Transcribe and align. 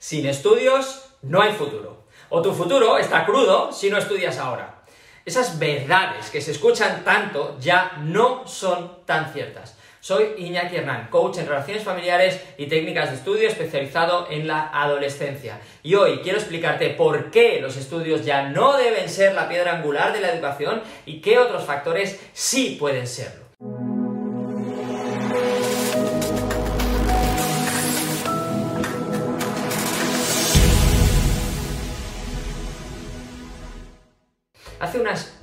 Sin 0.00 0.24
estudios 0.24 1.12
no 1.20 1.42
hay 1.42 1.52
futuro. 1.52 2.06
O 2.30 2.40
tu 2.40 2.54
futuro 2.54 2.96
está 2.96 3.26
crudo 3.26 3.70
si 3.70 3.90
no 3.90 3.98
estudias 3.98 4.38
ahora. 4.38 4.82
Esas 5.26 5.58
verdades 5.58 6.30
que 6.30 6.40
se 6.40 6.52
escuchan 6.52 7.04
tanto 7.04 7.58
ya 7.60 7.98
no 8.00 8.48
son 8.48 9.04
tan 9.04 9.30
ciertas. 9.30 9.76
Soy 10.00 10.32
Iñaki 10.38 10.76
Hernán, 10.76 11.08
coach 11.10 11.36
en 11.36 11.46
relaciones 11.46 11.84
familiares 11.84 12.40
y 12.56 12.64
técnicas 12.64 13.10
de 13.10 13.16
estudio 13.16 13.46
especializado 13.46 14.26
en 14.30 14.48
la 14.48 14.70
adolescencia. 14.72 15.60
Y 15.82 15.94
hoy 15.96 16.20
quiero 16.22 16.38
explicarte 16.38 16.88
por 16.88 17.30
qué 17.30 17.60
los 17.60 17.76
estudios 17.76 18.24
ya 18.24 18.48
no 18.48 18.78
deben 18.78 19.06
ser 19.06 19.34
la 19.34 19.50
piedra 19.50 19.76
angular 19.76 20.14
de 20.14 20.22
la 20.22 20.32
educación 20.32 20.82
y 21.04 21.20
qué 21.20 21.38
otros 21.38 21.64
factores 21.64 22.18
sí 22.32 22.78
pueden 22.80 23.06
serlo. 23.06 23.39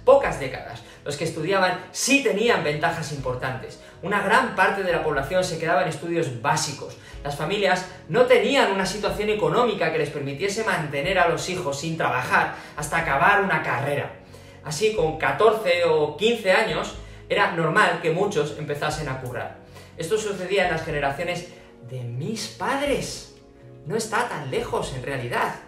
Pocas 0.08 0.40
décadas, 0.40 0.84
los 1.04 1.18
que 1.18 1.26
estudiaban 1.26 1.82
sí 1.92 2.24
tenían 2.24 2.64
ventajas 2.64 3.12
importantes. 3.12 3.82
Una 4.02 4.22
gran 4.22 4.56
parte 4.56 4.82
de 4.84 4.94
la 4.94 5.04
población 5.04 5.44
se 5.44 5.60
quedaba 5.60 5.82
en 5.82 5.90
estudios 5.90 6.42
básicos. 6.42 6.96
Las 7.26 7.36
familias 7.36 7.86
no 8.08 8.26
tenían 8.26 8.72
una 8.72 8.86
situación 8.86 9.30
económica 9.30 9.92
que 9.92 9.98
les 9.98 10.10
permitiese 10.10 10.64
mantener 10.64 11.20
a 11.20 11.28
los 11.28 11.50
hijos 11.50 11.82
sin 11.82 11.98
trabajar 11.98 12.56
hasta 12.78 13.00
acabar 13.00 13.44
una 13.44 13.62
carrera. 13.62 14.14
Así, 14.64 14.96
con 14.96 15.18
14 15.18 15.84
o 15.90 16.16
15 16.16 16.52
años, 16.54 16.96
era 17.28 17.52
normal 17.52 18.00
que 18.02 18.12
muchos 18.12 18.58
empezasen 18.58 19.10
a 19.10 19.20
currar. 19.20 19.58
Esto 19.98 20.18
sucedía 20.18 20.68
en 20.68 20.72
las 20.72 20.86
generaciones 20.86 21.50
de 21.90 22.02
mis 22.06 22.48
padres. 22.48 23.36
No 23.86 23.98
está 23.98 24.30
tan 24.30 24.50
lejos 24.52 24.94
en 24.96 25.04
realidad. 25.04 25.67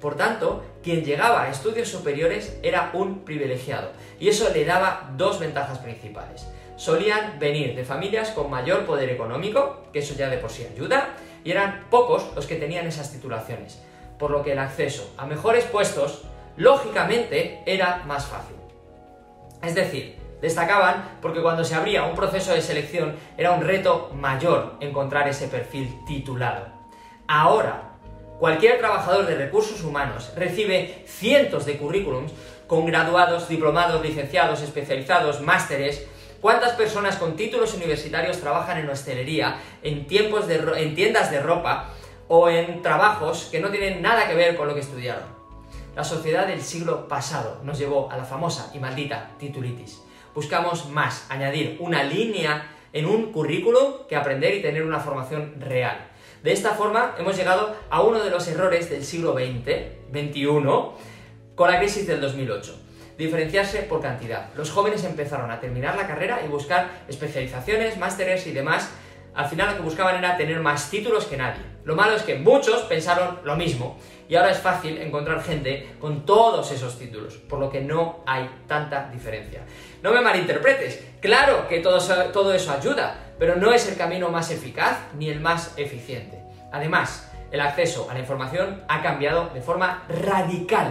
Por 0.00 0.16
tanto, 0.16 0.64
quien 0.82 1.04
llegaba 1.04 1.42
a 1.42 1.50
estudios 1.50 1.88
superiores 1.88 2.58
era 2.62 2.90
un 2.92 3.24
privilegiado, 3.24 3.90
y 4.20 4.28
eso 4.28 4.48
le 4.52 4.64
daba 4.64 5.10
dos 5.16 5.40
ventajas 5.40 5.78
principales. 5.78 6.46
Solían 6.76 7.38
venir 7.40 7.74
de 7.74 7.84
familias 7.84 8.30
con 8.30 8.50
mayor 8.50 8.86
poder 8.86 9.10
económico, 9.10 9.84
que 9.92 9.98
eso 9.98 10.14
ya 10.14 10.28
de 10.30 10.38
por 10.38 10.50
sí 10.50 10.64
ayuda, 10.72 11.16
y 11.42 11.50
eran 11.50 11.86
pocos 11.90 12.30
los 12.36 12.46
que 12.46 12.56
tenían 12.56 12.86
esas 12.86 13.10
titulaciones, 13.10 13.82
por 14.18 14.30
lo 14.30 14.42
que 14.42 14.52
el 14.52 14.58
acceso 14.58 15.12
a 15.16 15.26
mejores 15.26 15.64
puestos, 15.64 16.24
lógicamente, 16.56 17.62
era 17.66 18.04
más 18.06 18.26
fácil. 18.26 18.56
Es 19.62 19.74
decir, 19.74 20.16
destacaban 20.40 21.18
porque 21.20 21.42
cuando 21.42 21.64
se 21.64 21.74
abría 21.74 22.04
un 22.04 22.14
proceso 22.14 22.52
de 22.52 22.62
selección 22.62 23.16
era 23.36 23.50
un 23.52 23.62
reto 23.62 24.10
mayor 24.14 24.74
encontrar 24.80 25.26
ese 25.28 25.48
perfil 25.48 25.92
titulado. 26.06 26.66
Ahora, 27.26 27.87
Cualquier 28.38 28.78
trabajador 28.78 29.26
de 29.26 29.34
recursos 29.34 29.82
humanos 29.82 30.30
recibe 30.36 31.02
cientos 31.06 31.66
de 31.66 31.76
currículums 31.76 32.32
con 32.68 32.86
graduados, 32.86 33.48
diplomados, 33.48 34.00
licenciados, 34.00 34.62
especializados, 34.62 35.40
másteres. 35.40 36.06
¿Cuántas 36.40 36.74
personas 36.74 37.16
con 37.16 37.34
títulos 37.34 37.74
universitarios 37.74 38.38
trabajan 38.38 38.78
en 38.78 38.88
hostelería, 38.88 39.58
en, 39.82 40.06
tiendas 40.06 40.46
de 41.32 41.40
ropa 41.40 41.88
o 42.28 42.48
en 42.48 42.80
trabajos 42.80 43.48
que 43.50 43.58
no 43.58 43.70
tienen 43.70 44.02
nada 44.02 44.28
que 44.28 44.36
ver 44.36 44.56
con 44.56 44.68
lo 44.68 44.74
que 44.74 44.80
estudiaron? 44.80 45.36
La 45.96 46.04
sociedad 46.04 46.46
del 46.46 46.62
siglo 46.62 47.08
pasado 47.08 47.60
nos 47.64 47.76
llevó 47.76 48.08
a 48.08 48.16
la 48.16 48.24
famosa 48.24 48.70
y 48.72 48.78
maldita 48.78 49.30
titulitis. 49.40 50.00
Buscamos 50.32 50.88
más, 50.90 51.26
añadir 51.28 51.76
una 51.80 52.04
línea 52.04 52.70
en 52.92 53.06
un 53.06 53.32
currículum 53.32 54.06
que 54.08 54.14
aprender 54.14 54.54
y 54.54 54.62
tener 54.62 54.84
una 54.84 55.00
formación 55.00 55.56
real. 55.58 56.07
De 56.42 56.52
esta 56.52 56.70
forma 56.70 57.14
hemos 57.18 57.36
llegado 57.36 57.74
a 57.90 58.02
uno 58.02 58.22
de 58.22 58.30
los 58.30 58.46
errores 58.46 58.88
del 58.90 59.04
siglo 59.04 59.34
XX, 59.34 60.12
XXI, 60.12 60.44
con 61.54 61.70
la 61.70 61.78
crisis 61.78 62.06
del 62.06 62.20
2008. 62.20 62.78
Diferenciarse 63.16 63.82
por 63.82 64.00
cantidad. 64.00 64.50
Los 64.54 64.70
jóvenes 64.70 65.02
empezaron 65.02 65.50
a 65.50 65.58
terminar 65.58 65.96
la 65.96 66.06
carrera 66.06 66.40
y 66.44 66.48
buscar 66.48 67.02
especializaciones, 67.08 67.98
másteres 67.98 68.46
y 68.46 68.52
demás. 68.52 68.90
Al 69.38 69.46
final 69.46 69.68
lo 69.68 69.76
que 69.76 69.82
buscaban 69.82 70.16
era 70.16 70.36
tener 70.36 70.58
más 70.58 70.90
títulos 70.90 71.26
que 71.26 71.36
nadie. 71.36 71.62
Lo 71.84 71.94
malo 71.94 72.16
es 72.16 72.24
que 72.24 72.34
muchos 72.34 72.82
pensaron 72.82 73.38
lo 73.44 73.54
mismo 73.54 73.96
y 74.28 74.34
ahora 74.34 74.50
es 74.50 74.58
fácil 74.58 74.98
encontrar 74.98 75.44
gente 75.44 75.94
con 76.00 76.26
todos 76.26 76.72
esos 76.72 76.98
títulos, 76.98 77.36
por 77.36 77.60
lo 77.60 77.70
que 77.70 77.80
no 77.80 78.24
hay 78.26 78.50
tanta 78.66 79.08
diferencia. 79.12 79.60
No 80.02 80.10
me 80.10 80.20
malinterpretes, 80.22 81.04
claro 81.20 81.68
que 81.68 81.78
todo 81.78 81.98
eso, 81.98 82.14
todo 82.32 82.52
eso 82.52 82.72
ayuda, 82.72 83.14
pero 83.38 83.54
no 83.54 83.72
es 83.72 83.88
el 83.88 83.96
camino 83.96 84.28
más 84.28 84.50
eficaz 84.50 84.98
ni 85.16 85.28
el 85.28 85.38
más 85.38 85.72
eficiente. 85.76 86.42
Además, 86.72 87.30
el 87.52 87.60
acceso 87.60 88.10
a 88.10 88.14
la 88.14 88.20
información 88.20 88.82
ha 88.88 89.02
cambiado 89.02 89.50
de 89.54 89.60
forma 89.60 90.02
radical. 90.08 90.90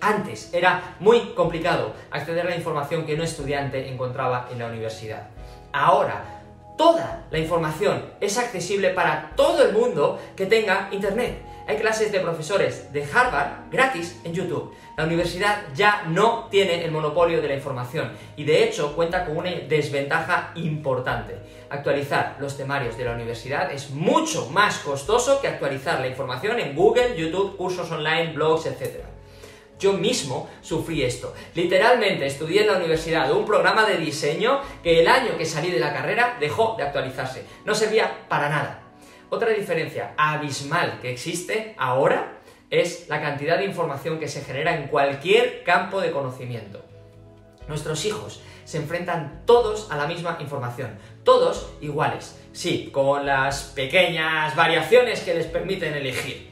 Antes 0.00 0.54
era 0.54 0.96
muy 0.98 1.34
complicado 1.34 1.92
acceder 2.10 2.46
a 2.46 2.50
la 2.50 2.56
información 2.56 3.04
que 3.04 3.16
un 3.16 3.20
estudiante 3.20 3.86
encontraba 3.92 4.48
en 4.50 4.60
la 4.60 4.66
universidad. 4.68 5.28
Ahora, 5.72 6.39
toda 6.76 7.26
la 7.30 7.38
información 7.38 8.04
es 8.20 8.38
accesible 8.38 8.90
para 8.90 9.32
todo 9.36 9.64
el 9.64 9.72
mundo 9.72 10.18
que 10.36 10.46
tenga 10.46 10.88
internet. 10.92 11.42
Hay 11.66 11.76
clases 11.76 12.10
de 12.10 12.18
profesores 12.18 12.92
de 12.92 13.04
Harvard 13.04 13.70
gratis 13.70 14.20
en 14.24 14.32
YouTube. 14.32 14.74
La 14.96 15.04
universidad 15.04 15.66
ya 15.74 16.02
no 16.08 16.48
tiene 16.50 16.84
el 16.84 16.90
monopolio 16.90 17.40
de 17.40 17.46
la 17.48 17.54
información 17.54 18.10
y 18.36 18.44
de 18.44 18.64
hecho 18.64 18.96
cuenta 18.96 19.24
con 19.24 19.36
una 19.36 19.50
desventaja 19.50 20.50
importante. 20.56 21.38
Actualizar 21.68 22.36
los 22.40 22.56
temarios 22.56 22.96
de 22.96 23.04
la 23.04 23.12
universidad 23.12 23.70
es 23.72 23.90
mucho 23.90 24.50
más 24.50 24.78
costoso 24.78 25.40
que 25.40 25.46
actualizar 25.46 26.00
la 26.00 26.08
información 26.08 26.58
en 26.58 26.74
Google, 26.74 27.16
YouTube, 27.16 27.56
cursos 27.56 27.88
online, 27.92 28.32
blogs, 28.32 28.66
etc. 28.66 29.09
Yo 29.80 29.94
mismo 29.94 30.48
sufrí 30.60 31.02
esto. 31.02 31.34
Literalmente 31.54 32.26
estudié 32.26 32.60
en 32.60 32.66
la 32.66 32.76
universidad 32.76 33.32
un 33.32 33.46
programa 33.46 33.86
de 33.86 33.96
diseño 33.96 34.60
que 34.82 35.00
el 35.00 35.08
año 35.08 35.38
que 35.38 35.46
salí 35.46 35.70
de 35.70 35.80
la 35.80 35.94
carrera 35.94 36.36
dejó 36.38 36.74
de 36.76 36.84
actualizarse. 36.84 37.46
No 37.64 37.74
servía 37.74 38.28
para 38.28 38.50
nada. 38.50 38.82
Otra 39.30 39.50
diferencia 39.50 40.12
abismal 40.18 40.98
que 41.00 41.10
existe 41.10 41.74
ahora 41.78 42.40
es 42.68 43.08
la 43.08 43.22
cantidad 43.22 43.56
de 43.56 43.64
información 43.64 44.20
que 44.20 44.28
se 44.28 44.42
genera 44.42 44.76
en 44.76 44.88
cualquier 44.88 45.64
campo 45.64 46.00
de 46.00 46.12
conocimiento. 46.12 46.84
Nuestros 47.66 48.04
hijos 48.04 48.42
se 48.64 48.76
enfrentan 48.76 49.42
todos 49.46 49.90
a 49.90 49.96
la 49.96 50.06
misma 50.06 50.36
información, 50.40 50.98
todos 51.24 51.72
iguales, 51.80 52.38
sí, 52.52 52.90
con 52.92 53.24
las 53.24 53.62
pequeñas 53.74 54.54
variaciones 54.54 55.20
que 55.20 55.34
les 55.34 55.46
permiten 55.46 55.94
elegir. 55.94 56.50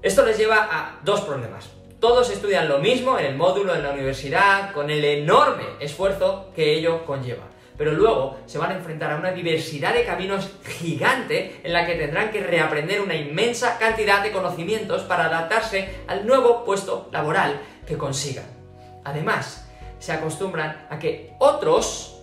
Esto 0.00 0.24
les 0.24 0.38
lleva 0.38 0.68
a 0.70 1.00
dos 1.04 1.20
problemas. 1.22 1.77
Todos 2.00 2.30
estudian 2.30 2.68
lo 2.68 2.78
mismo 2.78 3.18
en 3.18 3.26
el 3.26 3.36
módulo 3.36 3.74
en 3.74 3.82
la 3.82 3.90
universidad, 3.90 4.72
con 4.72 4.90
el 4.90 5.04
enorme 5.04 5.64
esfuerzo 5.80 6.50
que 6.54 6.74
ello 6.74 7.04
conlleva 7.04 7.58
pero 7.78 7.92
luego 7.92 8.38
se 8.44 8.58
van 8.58 8.72
a 8.72 8.74
enfrentar 8.74 9.12
a 9.12 9.16
una 9.16 9.30
diversidad 9.30 9.94
de 9.94 10.04
caminos 10.04 10.50
gigante 10.80 11.60
en 11.62 11.72
la 11.72 11.86
que 11.86 11.94
tendrán 11.94 12.32
que 12.32 12.40
reaprender 12.40 13.00
una 13.00 13.14
inmensa 13.14 13.78
cantidad 13.78 14.22
de 14.22 14.32
conocimientos 14.32 15.02
para 15.02 15.26
adaptarse 15.26 15.88
al 16.08 16.26
nuevo 16.26 16.64
puesto 16.64 17.08
laboral 17.12 17.60
que 17.86 17.96
consigan. 17.96 18.46
Además, 19.04 19.68
se 20.00 20.12
acostumbran 20.12 20.88
a 20.90 20.98
que 20.98 21.34
otros 21.38 22.17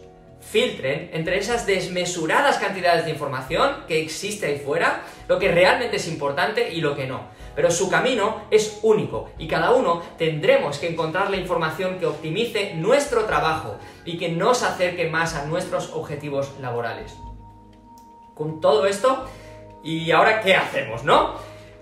filtren 0.49 1.09
entre 1.13 1.37
esas 1.37 1.65
desmesuradas 1.65 2.57
cantidades 2.57 3.05
de 3.05 3.11
información 3.11 3.83
que 3.87 4.01
existe 4.01 4.45
ahí 4.45 4.59
fuera, 4.59 5.03
lo 5.27 5.39
que 5.39 5.51
realmente 5.51 5.97
es 5.97 6.07
importante 6.07 6.71
y 6.71 6.81
lo 6.81 6.95
que 6.95 7.07
no. 7.07 7.27
Pero 7.55 7.71
su 7.71 7.89
camino 7.89 8.43
es 8.51 8.79
único 8.83 9.31
y 9.37 9.47
cada 9.47 9.71
uno 9.71 10.03
tendremos 10.17 10.77
que 10.77 10.89
encontrar 10.89 11.29
la 11.29 11.37
información 11.37 11.97
que 11.99 12.05
optimice 12.05 12.73
nuestro 12.75 13.25
trabajo 13.25 13.77
y 14.03 14.17
que 14.17 14.29
nos 14.29 14.63
acerque 14.63 15.09
más 15.09 15.35
a 15.35 15.45
nuestros 15.45 15.91
objetivos 15.93 16.53
laborales. 16.59 17.15
Con 18.33 18.59
todo 18.59 18.85
esto, 18.85 19.25
¿y 19.83 20.11
ahora 20.11 20.41
qué 20.41 20.55
hacemos, 20.55 21.03
no? 21.03 21.35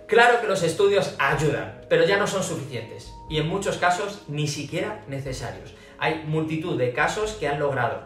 Claro 0.08 0.42
que 0.42 0.48
los 0.48 0.62
estudios 0.62 1.16
ayudan, 1.18 1.82
pero 1.90 2.06
ya 2.06 2.18
no 2.18 2.28
son 2.28 2.44
suficientes 2.44 3.14
y 3.30 3.40
en 3.40 3.48
muchos 3.48 3.78
casos 3.78 4.24
ni 4.28 4.48
siquiera 4.48 5.04
necesarios. 5.08 5.74
Hay 5.98 6.24
multitud 6.28 6.78
de 6.78 6.94
casos 6.94 7.32
que 7.34 7.48
han 7.48 7.60
logrado 7.60 8.04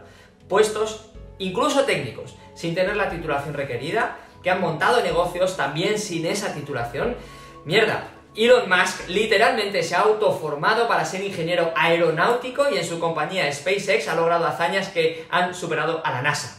puestos, 0.48 1.10
incluso 1.38 1.84
técnicos, 1.84 2.34
sin 2.54 2.74
tener 2.74 2.96
la 2.96 3.10
titulación 3.10 3.54
requerida, 3.54 4.16
que 4.42 4.50
han 4.50 4.60
montado 4.60 5.02
negocios 5.02 5.56
también 5.56 5.98
sin 5.98 6.26
esa 6.26 6.54
titulación. 6.54 7.16
Mierda, 7.64 8.08
Elon 8.36 8.68
Musk 8.68 9.08
literalmente 9.08 9.82
se 9.82 9.96
ha 9.96 10.00
autoformado 10.00 10.86
para 10.86 11.04
ser 11.04 11.24
ingeniero 11.24 11.72
aeronáutico 11.74 12.68
y 12.70 12.78
en 12.78 12.84
su 12.84 13.00
compañía 13.00 13.52
SpaceX 13.52 14.08
ha 14.08 14.14
logrado 14.14 14.46
hazañas 14.46 14.88
que 14.88 15.26
han 15.30 15.54
superado 15.54 16.00
a 16.04 16.12
la 16.12 16.22
NASA. 16.22 16.58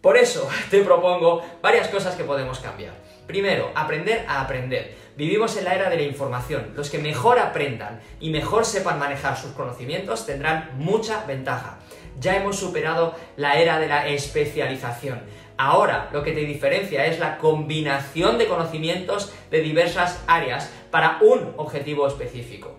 Por 0.00 0.16
eso 0.16 0.48
te 0.70 0.82
propongo 0.82 1.42
varias 1.62 1.88
cosas 1.88 2.14
que 2.16 2.24
podemos 2.24 2.58
cambiar. 2.58 3.03
Primero, 3.26 3.70
aprender 3.74 4.24
a 4.28 4.42
aprender. 4.42 4.94
Vivimos 5.16 5.56
en 5.56 5.64
la 5.64 5.74
era 5.74 5.88
de 5.88 5.96
la 5.96 6.02
información. 6.02 6.72
Los 6.74 6.90
que 6.90 6.98
mejor 6.98 7.38
aprendan 7.38 8.00
y 8.20 8.30
mejor 8.30 8.64
sepan 8.64 8.98
manejar 8.98 9.36
sus 9.36 9.52
conocimientos 9.52 10.26
tendrán 10.26 10.72
mucha 10.76 11.24
ventaja. 11.24 11.78
Ya 12.20 12.36
hemos 12.36 12.56
superado 12.56 13.14
la 13.36 13.58
era 13.58 13.78
de 13.78 13.88
la 13.88 14.08
especialización. 14.08 15.22
Ahora 15.56 16.10
lo 16.12 16.22
que 16.22 16.32
te 16.32 16.40
diferencia 16.40 17.06
es 17.06 17.18
la 17.18 17.38
combinación 17.38 18.38
de 18.38 18.46
conocimientos 18.48 19.32
de 19.50 19.60
diversas 19.60 20.22
áreas 20.26 20.70
para 20.90 21.18
un 21.22 21.54
objetivo 21.56 22.06
específico. 22.06 22.78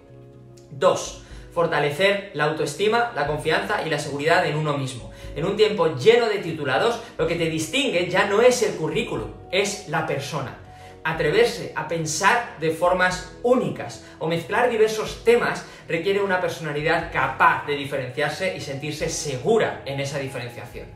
2. 0.72 1.25
Fortalecer 1.56 2.30
la 2.36 2.44
autoestima, 2.44 3.12
la 3.16 3.25
confianza 3.25 3.81
y 3.84 3.90
la 3.90 3.98
seguridad 3.98 4.46
en 4.46 4.57
uno 4.57 4.78
mismo. 4.78 5.10
En 5.36 5.46
un 5.46 5.57
tiempo 5.57 5.96
lleno 5.96 6.28
de 6.28 6.38
titulados, 6.38 7.02
lo 7.18 7.25
que 7.25 7.36
te 7.36 7.50
distingue 7.50 8.07
ya 8.07 8.28
no 8.28 8.42
es 8.42 8.62
el 8.62 8.75
currículum, 8.75 9.31
es 9.52 9.90
la 9.90 10.06
persona 10.06 10.60
atreverse 11.06 11.72
a 11.75 11.88
pensar 11.88 12.57
de 12.60 12.72
formas 12.72 13.38
únicas 13.44 14.04
o 14.18 14.28
mezclar 14.28 14.69
diversos 14.72 15.24
temas 15.24 15.63
requiere 15.88 16.19
una 16.19 16.42
personalidad 16.42 17.12
capaz 17.13 17.66
de 17.68 17.75
diferenciarse 17.75 18.58
y 18.58 18.60
sentirse 18.60 19.08
segura 19.08 19.84
en 19.86 20.00
esa 20.00 20.18
diferenciación. 20.18 20.88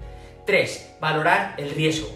3. 0.48 0.96
Valorar 1.00 1.54
el 1.58 1.70
riesgo. 1.70 2.10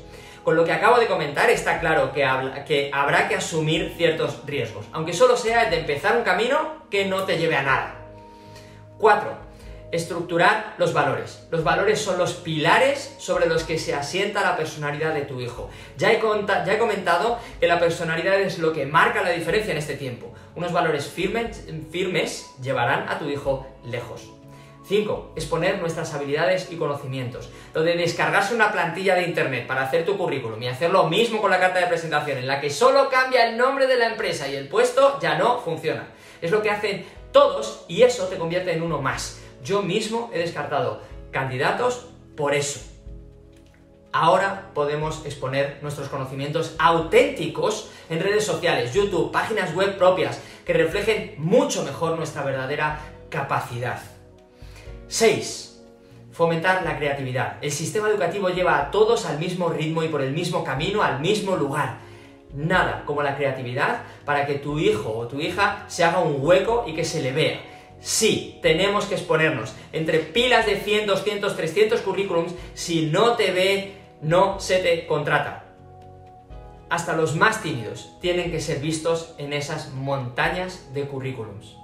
Con 0.44 0.56
lo 0.56 0.66
que 0.66 0.74
acabo 0.74 1.00
de 1.00 1.06
comentar 1.06 1.52
está 1.52 1.80
claro 1.80 2.12
que, 2.12 2.28
que, 2.66 2.90
habrá 2.92 3.30
que 3.30 3.36
asumir 3.36 3.94
ciertos 3.96 4.44
riesgos, 4.46 4.88
aunque 4.92 5.14
solo 5.14 5.38
sea 5.38 5.66
el 5.66 5.70
de 5.70 5.80
empezar 5.82 6.18
un 6.18 6.24
camino 6.24 6.88
que 6.90 7.06
no 7.06 7.24
te 7.24 7.38
lleve 7.38 7.56
a 7.56 7.62
nada. 7.62 8.03
4 9.04 9.54
estructurar 9.92 10.74
los 10.80 10.92
valores. 10.92 11.46
Los 11.52 11.64
valores 11.64 12.00
son 12.02 12.18
los 12.18 12.34
pilares 12.34 13.16
sobre 13.20 13.46
los 13.46 13.64
que 13.64 13.78
se 13.78 13.94
asienta 13.94 14.42
la 14.42 14.58
personalidad 14.58 15.14
de 15.14 15.22
tu 15.22 15.40
hijo. 15.40 15.70
Ya 15.98 16.12
he, 16.12 16.20
ya 16.20 16.74
he, 16.74 16.80
comentado 16.80 17.38
que 17.60 17.68
la 17.68 17.80
personalidad 17.80 18.40
es 18.42 18.58
lo 18.58 18.74
que 18.74 18.88
marca 18.88 19.22
la 19.22 19.30
diferencia 19.30 19.72
en 19.72 19.78
este 19.78 19.96
tiempo. 19.96 20.34
Unos 20.56 20.72
valores 20.72 21.06
firmes, 21.06 21.68
firmes 21.92 22.50
llevarán 22.60 23.08
a 23.08 23.20
tu 23.20 23.30
hijo 23.30 23.68
lejos. 23.86 24.32
5. 24.88 25.34
Exponer 25.36 25.80
nuestras 25.80 26.12
habilidades 26.16 26.72
y 26.72 26.78
conocimientos. 26.78 27.52
Lo 27.76 27.84
de 27.84 27.96
descargarse 27.96 28.56
una 28.56 28.72
plantilla 28.72 29.14
de 29.14 29.24
internet 29.24 29.68
para 29.68 29.84
hacer 29.84 30.06
tu 30.06 30.18
currículum 30.18 30.62
y 30.64 30.70
hacer 30.70 30.90
lo 30.90 31.04
mismo 31.04 31.40
con 31.40 31.52
la 31.52 31.60
carta 31.60 31.80
de 31.80 31.88
presentación 31.88 32.40
en 32.40 32.48
la 32.48 32.60
que 32.60 32.72
solo 32.72 33.10
cambia 33.10 33.48
el 33.48 33.58
nombre 33.58 33.86
de 33.86 33.98
la 33.98 34.08
empresa 34.08 34.48
y 34.48 34.56
el 34.56 34.70
puesto 34.70 35.20
ya 35.20 35.38
no 35.38 35.60
funciona. 35.60 36.08
Es 36.42 36.50
lo 36.50 36.62
que 36.62 36.72
hacen 36.72 37.06
todos 37.34 37.84
y 37.90 38.04
eso 38.04 38.28
te 38.28 38.38
convierte 38.38 38.72
en 38.72 38.82
uno 38.82 39.02
más. 39.02 39.42
Yo 39.64 39.82
mismo 39.82 40.30
he 40.34 40.40
descartado 40.40 41.02
candidatos 41.32 42.06
por 42.38 42.54
eso. 42.54 42.80
Ahora 44.14 44.70
podemos 44.76 45.26
exponer 45.26 45.80
nuestros 45.82 46.08
conocimientos 46.08 46.76
auténticos 46.78 47.90
en 48.10 48.22
redes 48.22 48.46
sociales, 48.46 48.94
YouTube, 48.94 49.32
páginas 49.32 49.74
web 49.74 49.98
propias, 49.98 50.40
que 50.66 50.74
reflejen 50.74 51.34
mucho 51.40 51.84
mejor 51.84 52.16
nuestra 52.16 52.44
verdadera 52.44 53.00
capacidad. 53.30 54.00
6. 55.08 55.82
Fomentar 56.32 56.84
la 56.84 56.98
creatividad. 56.98 57.58
El 57.62 57.72
sistema 57.72 58.08
educativo 58.08 58.50
lleva 58.50 58.78
a 58.78 58.92
todos 58.92 59.26
al 59.26 59.40
mismo 59.40 59.70
ritmo 59.70 60.04
y 60.04 60.10
por 60.10 60.22
el 60.22 60.32
mismo 60.32 60.64
camino, 60.64 61.02
al 61.02 61.20
mismo 61.20 61.56
lugar. 61.56 61.98
Nada 62.54 63.04
como 63.06 63.24
la 63.24 63.36
creatividad 63.36 64.04
para 64.26 64.46
que 64.46 64.56
tu 64.56 64.80
hijo 64.80 65.12
o 65.12 65.28
tu 65.28 65.40
hija 65.40 65.86
se 65.88 66.04
haga 66.04 66.20
un 66.20 66.38
hueco 66.40 66.86
y 66.88 66.94
que 66.94 67.04
se 67.04 67.22
le 67.22 67.32
vea 67.32 67.74
Sí, 68.04 68.60
tenemos 68.62 69.06
que 69.06 69.16
exponernos. 69.16 69.74
Entre 69.94 70.20
pilas 70.20 70.66
de 70.66 70.76
100, 70.76 71.08
200, 71.08 71.56
300 71.56 72.02
currículums, 72.02 72.54
si 72.74 73.06
no 73.06 73.38
te 73.38 73.52
ve, 73.52 73.94
no 74.22 74.60
se 74.60 74.80
te 74.80 75.08
contrata. 75.08 75.64
Hasta 76.90 77.16
los 77.16 77.38
más 77.38 77.64
tímidos 77.64 78.18
tienen 78.20 78.52
que 78.52 78.60
ser 78.60 78.80
vistos 78.80 79.34
en 79.38 79.54
esas 79.54 79.92
montañas 79.92 80.94
de 80.94 81.08
currículums. 81.08 81.78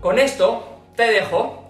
Con 0.00 0.20
esto 0.20 0.78
te 0.94 1.10
dejo. 1.10 1.64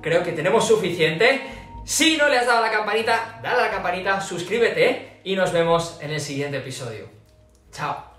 Creo 0.00 0.22
que 0.22 0.32
tenemos 0.32 0.66
suficiente. 0.66 1.42
Si 1.84 2.16
no 2.16 2.30
le 2.30 2.38
has 2.38 2.46
dado 2.46 2.62
la 2.62 2.70
campanita, 2.70 3.40
dale 3.42 3.60
a 3.60 3.64
la 3.66 3.70
campanita, 3.70 4.22
suscríbete 4.22 5.20
y 5.22 5.36
nos 5.36 5.52
vemos 5.52 5.98
en 6.00 6.12
el 6.12 6.20
siguiente 6.20 6.56
episodio. 6.56 7.13
Chao. 7.74 8.13